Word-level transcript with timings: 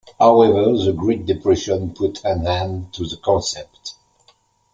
However, 0.19 0.75
the 0.75 0.93
Great 0.93 1.27
Depression 1.27 1.93
put 1.93 2.25
an 2.25 2.47
end 2.47 2.91
to 2.93 3.05
the 3.05 3.17
concept. 3.17 3.93